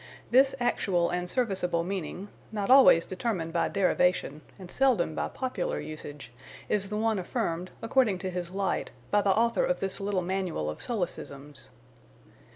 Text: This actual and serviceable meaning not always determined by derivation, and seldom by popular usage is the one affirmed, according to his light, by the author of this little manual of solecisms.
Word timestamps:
This 0.31 0.55
actual 0.59 1.11
and 1.11 1.29
serviceable 1.29 1.83
meaning 1.83 2.29
not 2.51 2.71
always 2.71 3.05
determined 3.05 3.53
by 3.53 3.67
derivation, 3.67 4.41
and 4.57 4.71
seldom 4.71 5.13
by 5.13 5.27
popular 5.27 5.79
usage 5.79 6.33
is 6.67 6.89
the 6.89 6.97
one 6.97 7.19
affirmed, 7.19 7.69
according 7.83 8.17
to 8.25 8.31
his 8.31 8.49
light, 8.49 8.89
by 9.11 9.21
the 9.21 9.29
author 9.29 9.63
of 9.63 9.79
this 9.79 10.01
little 10.01 10.23
manual 10.23 10.71
of 10.71 10.81
solecisms. 10.81 11.69